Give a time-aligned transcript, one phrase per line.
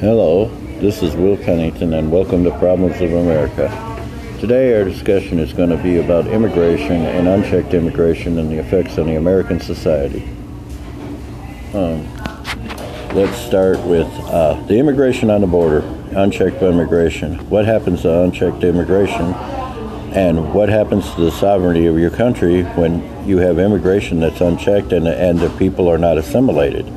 [0.00, 0.46] Hello,
[0.80, 3.68] this is Will Pennington, and welcome to Problems of America.
[4.40, 8.96] Today, our discussion is going to be about immigration and unchecked immigration and the effects
[8.96, 10.26] on the American society.
[11.74, 12.08] Um,
[13.14, 15.80] let's start with uh, the immigration on the border,
[16.12, 17.38] unchecked immigration.
[17.50, 19.34] What happens to unchecked immigration?
[20.14, 24.92] And what happens to the sovereignty of your country when you have immigration that's unchecked
[24.92, 26.90] and, and the people are not assimilated?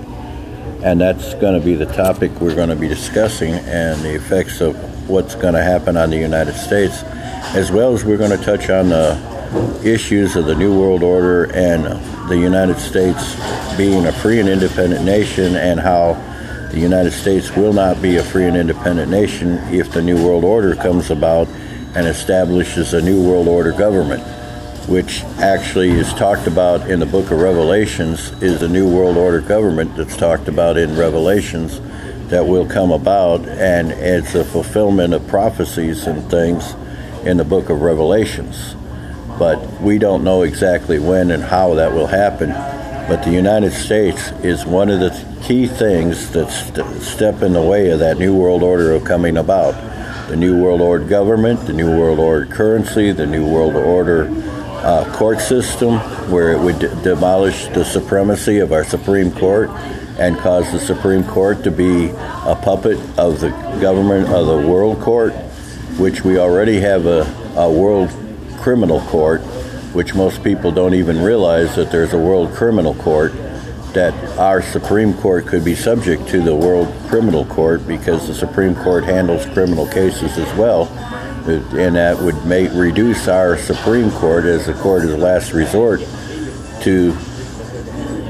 [0.84, 4.60] And that's going to be the topic we're going to be discussing and the effects
[4.60, 4.75] of
[5.10, 7.04] what's going to happen on the United States,
[7.55, 11.46] as well as we're going to touch on the issues of the New World Order
[11.54, 11.86] and
[12.29, 13.36] the United States
[13.77, 16.14] being a free and independent nation and how
[16.71, 20.43] the United States will not be a free and independent nation if the New World
[20.43, 21.47] Order comes about
[21.96, 24.21] and establishes a New World Order government,
[24.87, 29.39] which actually is talked about in the book of Revelations, is a New World Order
[29.39, 31.79] government that's talked about in Revelations
[32.30, 36.75] that will come about, and it's a fulfillment of prophecies and things
[37.25, 38.75] in the book of Revelations.
[39.39, 42.49] But we don't know exactly when and how that will happen.
[43.08, 45.11] But the United States is one of the
[45.43, 49.38] key things that st- step in the way of that New World Order of coming
[49.38, 49.73] about
[50.27, 54.25] the New World Order government, the New World Order currency, the New World Order
[54.84, 55.98] uh, court system,
[56.30, 59.70] where it would d- demolish the supremacy of our Supreme Court
[60.20, 63.50] and cause the Supreme Court to be a puppet of the
[63.81, 65.34] government of the World Court,
[65.98, 67.22] which we already have a,
[67.56, 68.09] a World
[68.59, 69.42] Criminal Court,
[69.94, 73.34] which most people don't even realize that there's a World Criminal Court
[73.94, 78.76] that our Supreme Court could be subject to the World Criminal Court because the Supreme
[78.76, 80.86] Court handles criminal cases as well,
[81.47, 85.99] and that would make reduce our Supreme Court as a court of last resort
[86.81, 87.11] to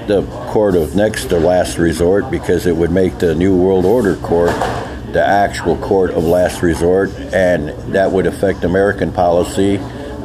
[0.07, 4.15] the court of next to last resort because it would make the New World Order
[4.17, 4.51] Court
[5.13, 9.77] the actual court of last resort, and that would affect American policy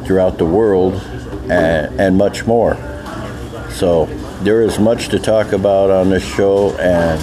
[0.03, 0.95] throughout the world
[1.49, 2.75] and, and much more.
[3.69, 4.07] So
[4.41, 7.21] there is much to talk about on this show, and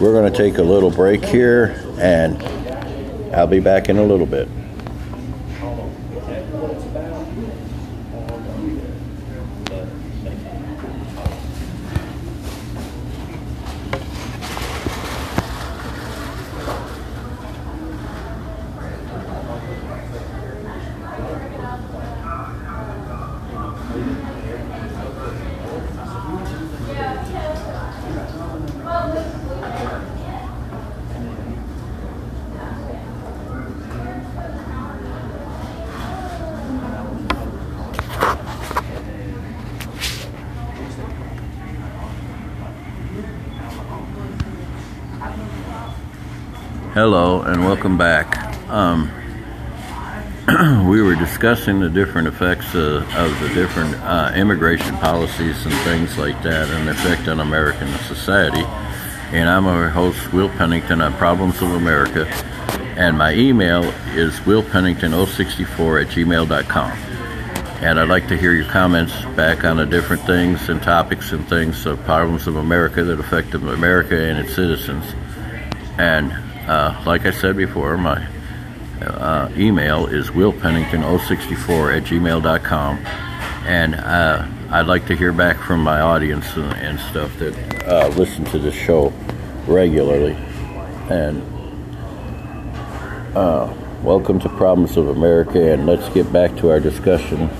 [0.00, 2.42] we're going to take a little break here, and
[3.34, 4.48] I'll be back in a little bit.
[47.02, 48.38] Hello and welcome back.
[48.70, 49.10] Um,
[50.88, 56.16] we were discussing the different effects uh, of the different uh, immigration policies and things
[56.16, 58.62] like that and the effect on American society.
[59.32, 62.24] And I'm our host, Will Pennington, on Problems of America.
[62.96, 63.82] And my email
[64.14, 66.90] is willpennington064 at gmail.com.
[67.82, 71.48] And I'd like to hear your comments back on the different things and topics and
[71.48, 75.04] things of problems of America that affect America and its citizens.
[75.98, 76.32] And
[76.66, 78.26] uh, like I said before, my
[79.00, 82.98] uh, email is willpennington064 at gmail.com.
[83.66, 88.08] And uh, I'd like to hear back from my audience and, and stuff that uh,
[88.16, 89.12] listen to this show
[89.66, 90.36] regularly.
[91.10, 91.42] And
[93.36, 97.50] uh, welcome to Problems of America, and let's get back to our discussion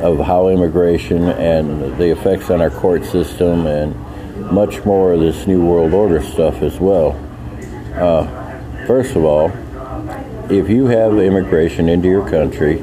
[0.00, 3.94] of how immigration and the effects on our court system and
[4.50, 7.12] much more of this New World Order stuff as well.
[7.94, 8.39] Uh,
[8.86, 9.52] First of all,
[10.50, 12.82] if you have immigration into your country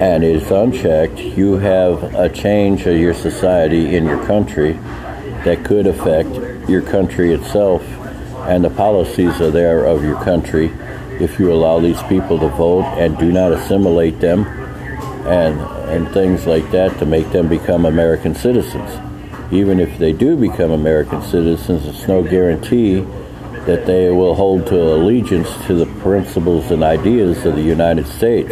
[0.00, 4.72] and it's unchecked, you have a change of your society in your country
[5.44, 6.28] that could affect
[6.68, 7.82] your country itself
[8.48, 10.66] and the policies are there of your country
[11.20, 14.46] if you allow these people to vote and do not assimilate them
[15.26, 18.90] and and things like that to make them become American citizens.
[19.50, 23.06] Even if they do become American citizens, it's no guarantee
[23.68, 28.48] that they will hold to allegiance to the principles and ideas of the United States.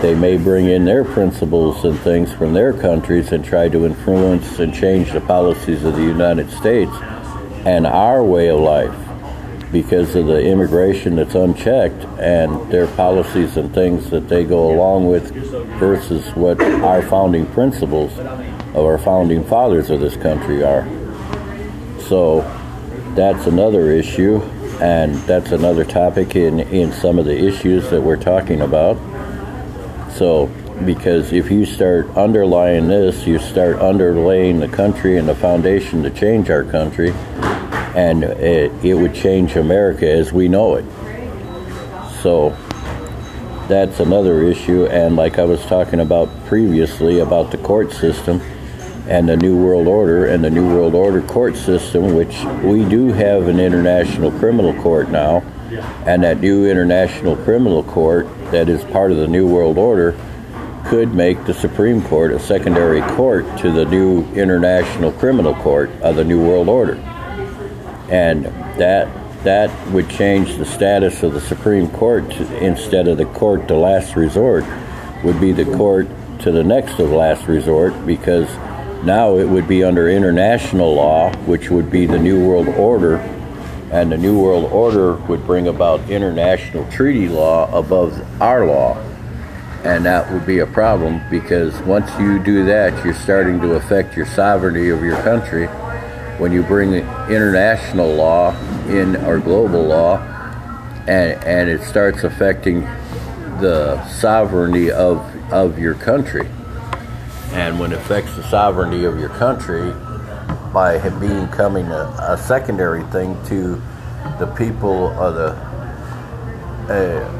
[0.00, 4.60] They may bring in their principles and things from their countries and try to influence
[4.60, 6.92] and change the policies of the United States
[7.66, 8.94] and our way of life
[9.72, 15.08] because of the immigration that's unchecked and their policies and things that they go along
[15.08, 15.32] with
[15.80, 20.86] versus what our founding principles of our founding fathers of this country are.
[21.98, 22.42] So
[23.18, 24.40] that's another issue,
[24.80, 28.96] and that's another topic in, in some of the issues that we're talking about.
[30.12, 30.46] So,
[30.86, 36.10] because if you start underlying this, you start underlaying the country and the foundation to
[36.10, 37.10] change our country,
[37.96, 40.84] and it, it would change America as we know it.
[42.22, 42.50] So,
[43.66, 44.86] that's another issue.
[44.86, 48.40] And like I was talking about previously about the court system
[49.08, 53.10] and the New World Order and the New World Order court system, which we do
[53.12, 55.42] have an international criminal court now,
[56.06, 60.14] and that new international criminal court that is part of the New World Order
[60.86, 66.16] could make the Supreme Court a secondary court to the new international criminal court of
[66.16, 66.94] the New World Order.
[68.10, 68.44] And
[68.78, 69.08] that
[69.44, 73.76] that would change the status of the Supreme Court to, instead of the court to
[73.76, 74.64] last resort
[75.22, 76.08] would be the court
[76.40, 78.48] to the next of last resort because
[79.04, 83.16] now it would be under international law, which would be the New World Order,
[83.92, 88.96] and the New World Order would bring about international treaty law above our law.
[89.84, 94.16] And that would be a problem because once you do that, you're starting to affect
[94.16, 95.66] your sovereignty of your country
[96.38, 98.56] when you bring international law
[98.88, 100.18] in or global law
[101.08, 102.82] and, and it starts affecting
[103.60, 105.18] the sovereignty of,
[105.52, 106.48] of your country.
[107.52, 109.92] And when it affects the sovereignty of your country
[110.72, 113.80] by becoming a, a secondary thing to
[114.38, 115.68] the people of the
[116.92, 117.34] uh,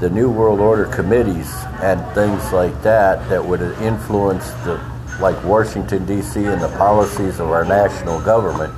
[0.00, 4.78] the New World Order committees and things like that that would influence the
[5.20, 8.74] like Washington, D.C., and the policies of our national government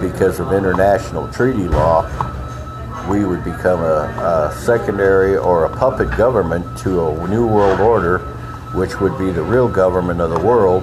[0.00, 2.02] because of international treaty law,
[3.08, 8.18] we would become a, a, secondary or a puppet government to a new world order,
[8.74, 10.82] which would be the real government of the world.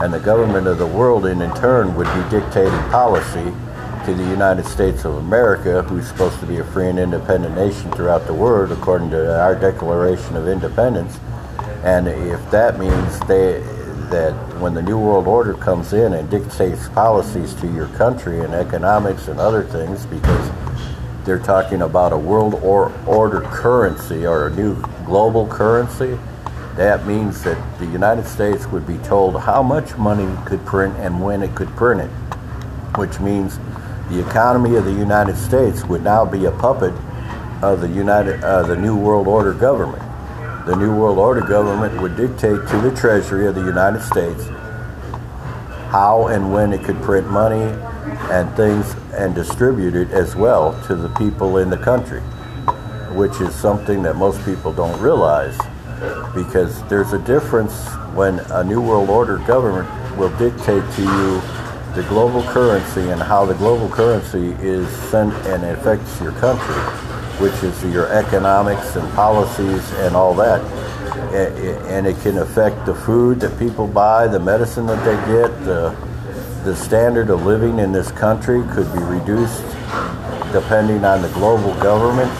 [0.00, 3.52] And the government of the world, in, turn, would be dictating policy
[4.04, 7.90] to the United States of America, who's supposed to be a free and independent nation
[7.92, 11.18] throughout the world, according to our Declaration of Independence.
[11.84, 13.62] And if that means they
[14.10, 18.54] that when the New World Order comes in and dictates policies to your country and
[18.54, 20.50] economics and other things, because
[21.24, 26.18] they're talking about a world or order currency or a new global currency,
[26.78, 30.94] that means that the United States would be told how much money it could print
[30.98, 32.10] and when it could print it,
[32.96, 33.58] which means
[34.10, 36.94] the economy of the United States would now be a puppet
[37.62, 40.04] of the United, uh, the New World Order government.
[40.66, 44.44] The New World Order government would dictate to the Treasury of the United States
[45.90, 47.74] how and when it could print money
[48.30, 52.20] and things and distribute it as well to the people in the country,
[53.16, 55.58] which is something that most people don't realize
[56.34, 61.40] because there's a difference when a New World Order government will dictate to you
[61.94, 67.08] the global currency and how the global currency is sent and affects your country
[67.40, 70.60] which is your economics and policies and all that.
[71.86, 75.96] And it can affect the food that people buy, the medicine that they get, the,
[76.64, 79.62] the standard of living in this country could be reduced
[80.52, 82.32] depending on the global government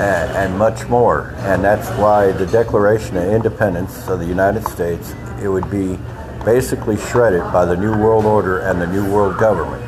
[0.00, 1.34] and, and much more.
[1.38, 5.98] And that's why the Declaration of Independence of the United States, it would be
[6.44, 9.82] basically shredded by the New World Order and the New World Government.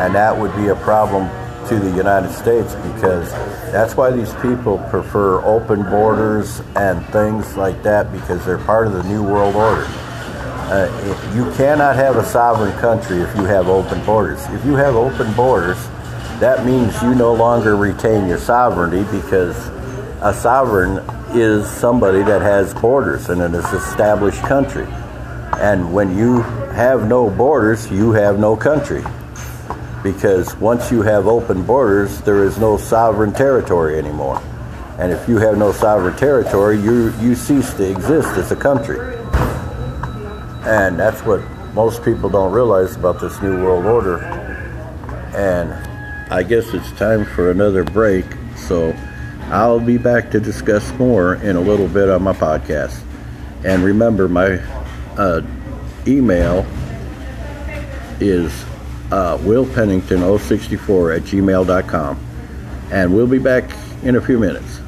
[0.00, 1.28] And that would be a problem
[1.68, 3.30] to the United States because
[3.70, 8.94] that's why these people prefer open borders and things like that because they're part of
[8.94, 9.84] the New World Order.
[10.70, 14.42] Uh, you cannot have a sovereign country if you have open borders.
[14.48, 15.87] If you have open borders,
[16.40, 19.56] that means you no longer retain your sovereignty because
[20.22, 20.98] a sovereign
[21.36, 24.86] is somebody that has borders and an established country.
[25.58, 26.42] And when you
[26.72, 29.02] have no borders, you have no country
[30.02, 34.40] because once you have open borders, there is no sovereign territory anymore.
[34.98, 38.98] And if you have no sovereign territory, you, you cease to exist as a country.
[40.64, 41.40] And that's what
[41.74, 44.18] most people don't realize about this New World Order.
[45.34, 45.87] And
[46.30, 48.24] I guess it's time for another break.
[48.56, 48.94] So
[49.44, 53.02] I'll be back to discuss more in a little bit on my podcast.
[53.64, 54.60] And remember, my
[55.16, 55.42] uh,
[56.06, 56.66] email
[58.20, 58.64] is
[59.10, 62.24] uh, Will Pennington 064 at gmail.com.
[62.90, 63.70] And we'll be back
[64.02, 64.80] in a few minutes.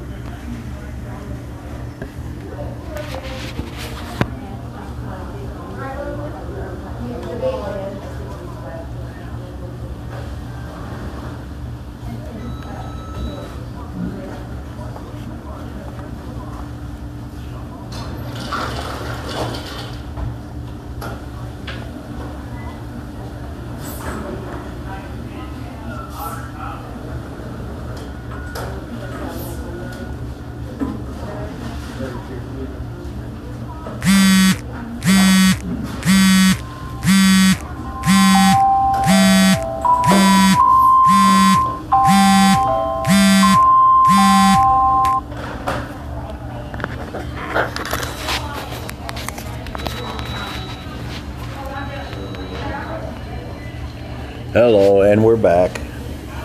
[54.53, 55.71] Hello, and we're back.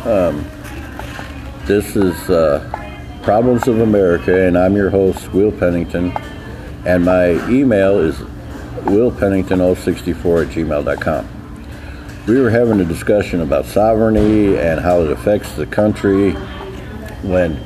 [0.06, 0.48] Um,
[1.64, 2.62] this is uh,
[3.24, 6.16] Problems of America, and I'm your host, Will Pennington.
[6.84, 8.14] And my email is
[8.84, 11.28] willpennington064 at gmail.com.
[12.28, 16.30] We were having a discussion about sovereignty and how it affects the country
[17.24, 17.60] when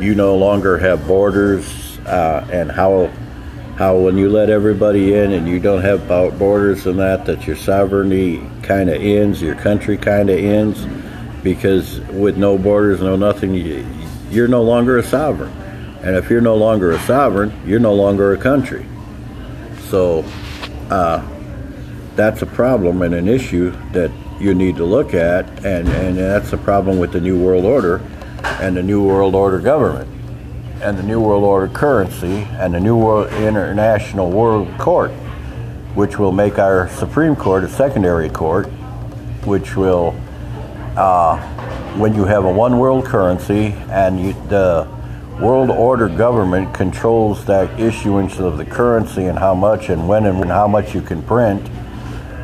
[0.00, 3.12] you no longer have borders, uh, and how
[3.82, 6.06] how when you let everybody in and you don't have
[6.38, 10.86] borders and that, that your sovereignty kind of ends, your country kind of ends,
[11.42, 13.54] because with no borders, no nothing,
[14.30, 15.50] you're no longer a sovereign.
[16.04, 18.86] And if you're no longer a sovereign, you're no longer a country.
[19.88, 20.24] So
[20.88, 21.26] uh,
[22.14, 26.52] that's a problem and an issue that you need to look at, and, and that's
[26.52, 28.00] a problem with the New World Order
[28.44, 30.21] and the New World Order government
[30.82, 35.12] and the New World Order currency and the New World International World Court,
[35.94, 38.66] which will make our Supreme Court a secondary court,
[39.44, 40.14] which will,
[40.96, 41.38] uh,
[41.96, 44.88] when you have a one world currency and you, the
[45.40, 50.44] World Order government controls that issuance of the currency and how much and when and
[50.46, 51.62] how much you can print,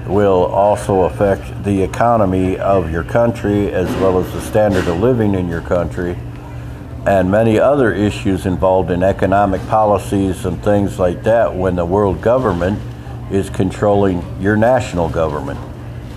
[0.07, 5.35] will also affect the economy of your country as well as the standard of living
[5.35, 6.16] in your country
[7.06, 12.20] and many other issues involved in economic policies and things like that when the world
[12.20, 12.78] government
[13.30, 15.58] is controlling your national government.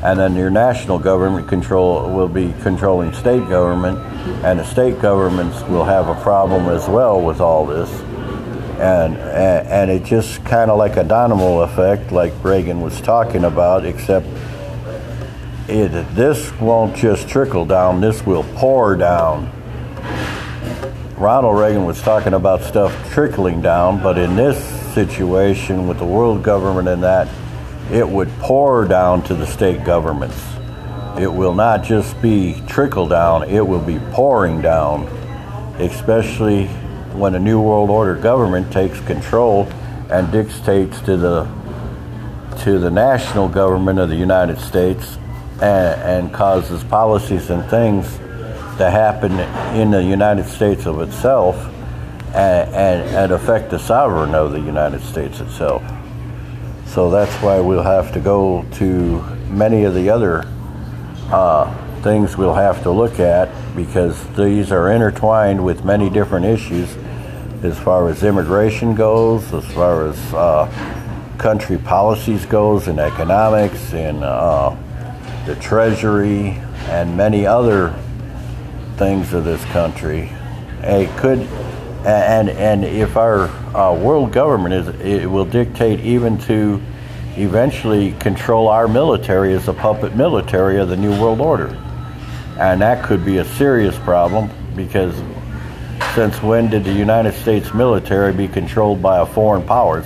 [0.03, 3.99] And then your national government control will be controlling state government,
[4.43, 7.89] and the state governments will have a problem as well with all this.
[8.79, 13.43] And, and, and it just kind of like a domino effect, like Reagan was talking
[13.43, 14.25] about, except
[15.67, 19.51] it, this won't just trickle down, this will pour down
[21.21, 24.57] Ronald Reagan was talking about stuff trickling down, but in this
[24.95, 27.27] situation with the world government and that,
[27.91, 30.43] it would pour down to the state governments.
[31.19, 35.03] It will not just be trickle down, it will be pouring down,
[35.77, 36.65] especially
[37.13, 39.65] when a New World Order government takes control
[40.09, 41.47] and dictates to the
[42.63, 45.19] to the national government of the United States
[45.61, 48.17] and, and causes policies and things
[48.81, 49.31] to happen
[49.79, 51.55] in the United States of itself
[52.33, 55.83] and, and, and affect the sovereign of the United States itself.
[56.87, 60.45] So that's why we'll have to go to many of the other
[61.29, 66.97] uh, things we'll have to look at because these are intertwined with many different issues
[67.63, 70.65] as far as immigration goes, as far as uh,
[71.37, 74.75] country policies goes, and economics, and uh,
[75.45, 76.59] the treasury,
[76.89, 77.95] and many other
[79.01, 80.29] things of this country.
[80.83, 81.39] It could,
[82.05, 86.79] and and if our uh, world government is, it will dictate even to
[87.35, 91.75] eventually control our military as a puppet military of the New World Order,
[92.59, 95.15] and that could be a serious problem because
[96.13, 100.05] since when did the United States military be controlled by a foreign powers?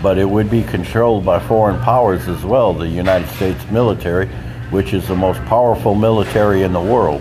[0.00, 4.28] But it would be controlled by foreign powers as well, the United States military,
[4.70, 7.20] which is the most powerful military in the world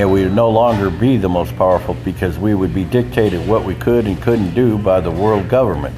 [0.00, 3.66] and we would no longer be the most powerful because we would be dictated what
[3.66, 5.94] we could and couldn't do by the world government.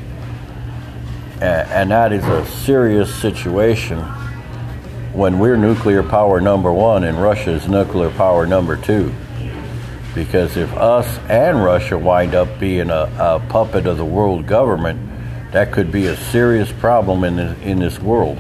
[1.41, 4.01] And that is a serious situation
[5.13, 9.15] when we're nuclear power number one and Russia is nuclear power number two.
[10.17, 15.01] Because if us and Russia wind up being a, a puppet of the world government,
[15.53, 18.39] that could be a serious problem in this, in this world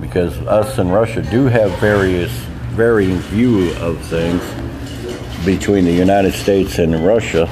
[0.00, 2.30] because us and Russia do have various
[2.74, 4.42] varying view of things
[5.44, 7.48] between the United States and Russia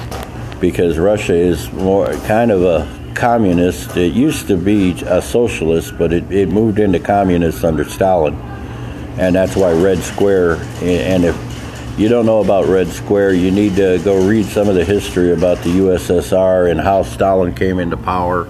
[0.59, 3.95] because Russia is more kind of a communist.
[3.95, 8.33] It used to be a socialist, but it, it moved into communist under Stalin.
[9.17, 13.77] And that's why Red Square, and if you don't know about Red Square, you need
[13.77, 17.95] to go read some of the history about the USSR and how Stalin came into
[17.95, 18.49] power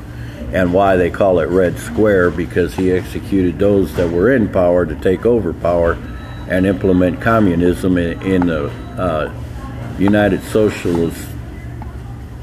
[0.53, 4.87] and why they call it Red Square because he executed those that were in power
[4.87, 5.97] to take over power
[6.53, 9.33] and implement communism in, in the uh,
[9.97, 11.27] United Socialist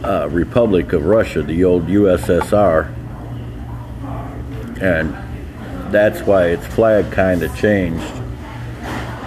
[0.02, 2.92] uh, Republic of Russia, the old USSR.
[4.82, 5.14] And
[5.92, 8.12] that's why its flag kind of changed.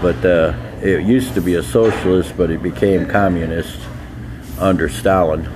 [0.01, 3.79] But uh, it used to be a socialist, but it became communist
[4.59, 5.49] under Stalin.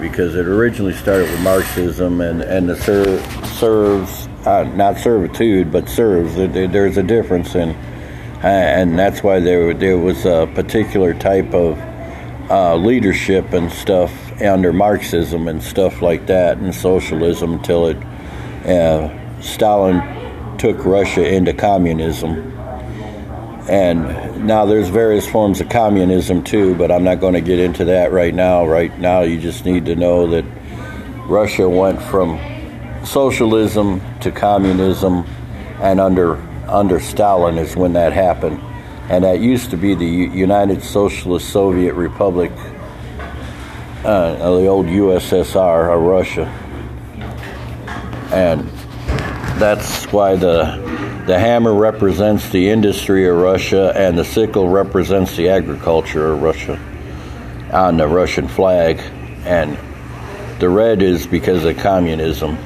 [0.00, 5.88] because it originally started with Marxism and, and the ser- serves, uh, not servitude, but
[5.88, 6.34] serves.
[6.34, 7.72] There's a difference, and
[8.42, 11.78] and that's why there there was a particular type of
[12.50, 17.96] uh, leadership and stuff under Marxism and stuff like that, and socialism until it
[18.66, 22.46] uh, Stalin took Russia into communism.
[23.68, 27.84] And now there's various forms of communism too, but I'm not going to get into
[27.84, 28.66] that right now.
[28.66, 30.44] Right now, you just need to know that
[31.28, 32.38] Russia went from
[33.04, 35.24] socialism to communism,
[35.80, 36.36] and under
[36.68, 38.60] under Stalin is when that happened,
[39.08, 42.52] and that used to be the United Socialist Soviet Republic,
[44.04, 46.46] uh, the old USSR Russia,
[48.32, 48.68] and
[49.58, 50.78] that's why the
[51.26, 56.78] the hammer represents the industry of Russia, and the sickle represents the agriculture of Russia
[57.72, 59.00] on the Russian flag,
[59.44, 59.78] and
[60.60, 62.56] the red is because of communism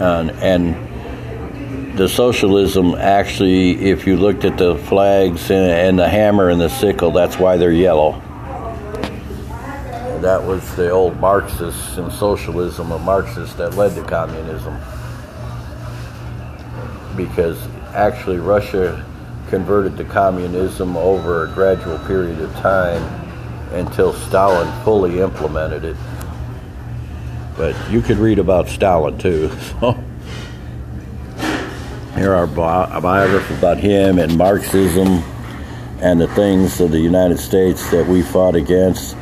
[0.00, 6.48] and, and the socialism actually, if you looked at the flags and, and the hammer
[6.48, 8.12] and the sickle, that's why they're yellow.
[10.20, 14.78] That was the old Marxists and socialism of Marxists that led to communism.
[17.16, 17.58] Because
[17.94, 19.04] actually, Russia
[19.48, 23.02] converted to communism over a gradual period of time
[23.72, 25.96] until Stalin fully implemented it.
[27.60, 29.50] But you could read about Stalin too.
[29.50, 29.92] So
[32.14, 35.22] here are a biography about him and Marxism
[36.00, 39.14] and the things of the United States that we fought against.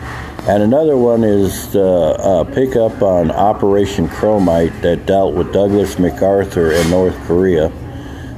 [0.42, 5.98] And another one is the uh, pick up on Operation Chromite that dealt with Douglas
[5.98, 7.72] MacArthur in North Korea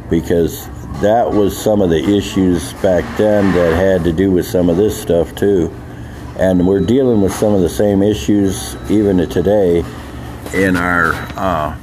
[0.08, 0.66] because
[1.02, 4.78] that was some of the issues back then that had to do with some of
[4.78, 5.70] this stuff too
[6.40, 9.84] and we're dealing with some of the same issues even today
[10.54, 11.78] in our uh,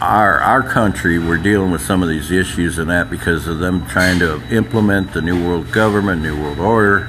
[0.00, 1.18] our our country.
[1.18, 5.12] We're dealing with some of these issues and that because of them trying to implement
[5.12, 7.08] the new world government, new world order,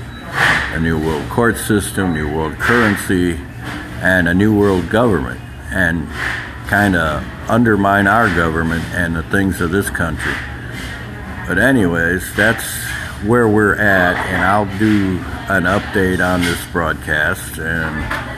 [0.74, 3.40] a new world court system, new world currency,
[4.02, 5.40] and a new world government,
[5.72, 6.08] and
[6.68, 10.34] kind of undermine our government and the things of this country.
[11.48, 12.66] But anyways, that's
[13.26, 15.18] where we're at, and I'll do
[15.50, 17.58] an update on this broadcast.
[17.58, 18.37] And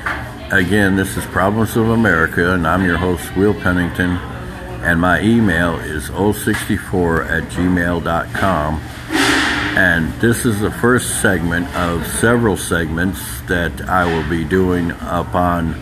[0.52, 4.12] again, this is Problems of America, and I'm your host, Will Pennington,
[4.82, 8.76] and my email is 064 at gmail.com.
[9.78, 15.80] And this is the first segment of several segments that I will be doing upon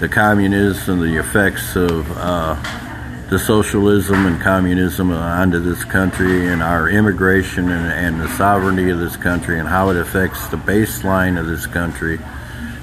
[0.00, 2.10] the communism the effects of.
[2.16, 2.84] Uh,
[3.28, 8.98] the socialism and communism onto this country and our immigration and, and, the sovereignty of
[8.98, 12.18] this country and how it affects the baseline of this country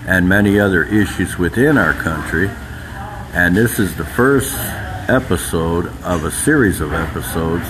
[0.07, 2.49] and many other issues within our country.
[3.33, 4.53] And this is the first
[5.09, 7.65] episode of a series of episodes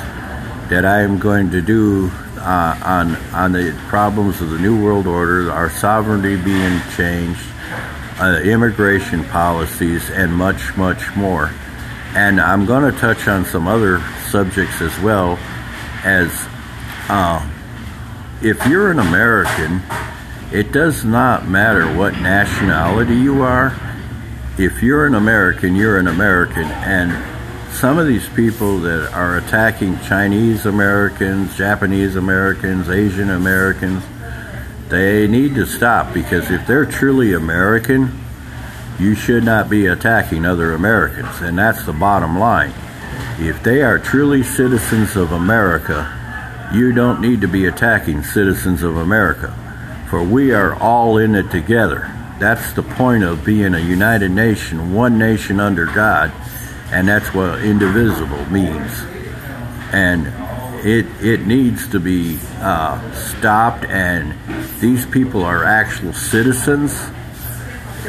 [0.70, 5.08] that I am going to do uh, on on the problems of the New World
[5.08, 7.42] Order, our sovereignty being changed,
[8.20, 11.52] uh, immigration policies, and much, much more.
[12.16, 15.38] And I'm going to touch on some other subjects as well
[16.04, 16.32] as
[17.10, 17.48] uh,
[18.42, 19.82] if you're an American,
[20.52, 23.78] it does not matter what nationality you are.
[24.58, 26.64] If you're an American, you're an American.
[26.64, 34.04] And some of these people that are attacking Chinese Americans, Japanese Americans, Asian Americans,
[34.90, 38.18] they need to stop because if they're truly American,
[39.00, 42.72] you should not be attacking other Americans, and that's the bottom line.
[43.40, 46.10] If they are truly citizens of America,
[46.74, 49.54] you don't need to be attacking citizens of America,
[50.10, 52.12] for we are all in it together.
[52.40, 56.32] That's the point of being a united nation, one nation under God,
[56.92, 58.92] and that's what indivisible means.
[59.92, 60.28] And
[60.86, 64.34] it it needs to be uh, stopped, and
[64.80, 66.94] these people are actual citizens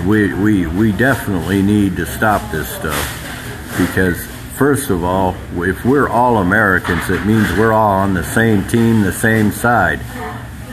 [0.05, 4.23] we, we, we definitely need to stop this stuff because
[4.57, 9.03] first of all, if we're all Americans, it means we're all on the same team,
[9.03, 10.01] the same side.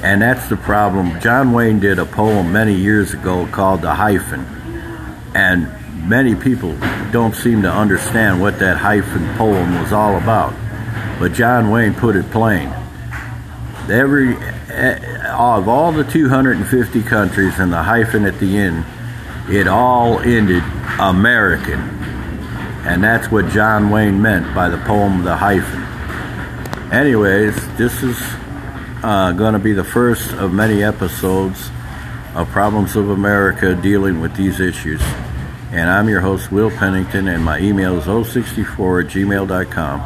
[0.03, 1.19] And that's the problem.
[1.21, 4.41] John Wayne did a poem many years ago called The Hyphen.
[5.33, 5.71] And
[6.07, 6.77] many people
[7.11, 10.53] don't seem to understand what that hyphen poem was all about.
[11.19, 12.73] But John Wayne put it plain.
[13.89, 14.35] Every
[14.69, 18.85] eh, of all the 250 countries and the hyphen at the end
[19.49, 20.63] it all ended
[20.99, 21.79] American.
[22.85, 25.81] And that's what John Wayne meant by the poem The Hyphen.
[26.91, 28.17] Anyways, this is
[29.03, 31.69] uh, going to be the first of many episodes
[32.35, 35.01] of Problems of America dealing with these issues.
[35.71, 40.01] And I'm your host, Will Pennington, and my email is 064 at gmail.com.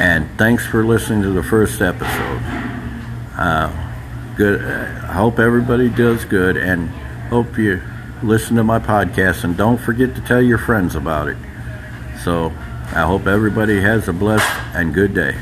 [0.00, 2.40] And thanks for listening to the first episode.
[3.36, 3.72] Uh,
[4.36, 4.64] good.
[4.64, 6.88] I hope everybody does good, and
[7.30, 7.82] hope you
[8.22, 11.36] listen to my podcast, and don't forget to tell your friends about it.
[12.22, 12.52] So
[12.92, 15.36] I hope everybody has a blessed and good day.